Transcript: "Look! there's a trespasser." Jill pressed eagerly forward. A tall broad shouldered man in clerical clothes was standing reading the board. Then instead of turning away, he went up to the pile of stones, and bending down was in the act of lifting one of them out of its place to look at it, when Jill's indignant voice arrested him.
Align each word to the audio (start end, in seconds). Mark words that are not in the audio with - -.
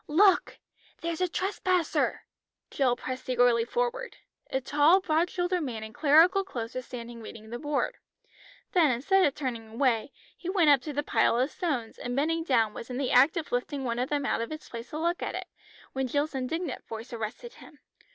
"Look! 0.07 0.57
there's 1.01 1.21
a 1.21 1.27
trespasser." 1.27 2.23
Jill 2.71 2.95
pressed 2.95 3.29
eagerly 3.29 3.65
forward. 3.65 4.17
A 4.49 4.59
tall 4.59 4.99
broad 4.99 5.29
shouldered 5.29 5.61
man 5.61 5.83
in 5.83 5.93
clerical 5.93 6.43
clothes 6.43 6.73
was 6.73 6.87
standing 6.87 7.21
reading 7.21 7.51
the 7.51 7.59
board. 7.59 7.97
Then 8.71 8.89
instead 8.89 9.23
of 9.27 9.35
turning 9.35 9.67
away, 9.67 10.11
he 10.35 10.49
went 10.49 10.71
up 10.71 10.81
to 10.81 10.91
the 10.93 11.03
pile 11.03 11.37
of 11.37 11.51
stones, 11.51 11.99
and 11.99 12.15
bending 12.15 12.43
down 12.43 12.73
was 12.73 12.89
in 12.89 12.97
the 12.97 13.11
act 13.11 13.37
of 13.37 13.51
lifting 13.51 13.83
one 13.83 13.99
of 13.99 14.09
them 14.09 14.25
out 14.25 14.41
of 14.41 14.51
its 14.51 14.69
place 14.69 14.89
to 14.89 14.97
look 14.97 15.21
at 15.21 15.35
it, 15.35 15.45
when 15.93 16.07
Jill's 16.07 16.33
indignant 16.33 16.83
voice 16.87 17.13
arrested 17.13 17.53
him. 17.53 17.77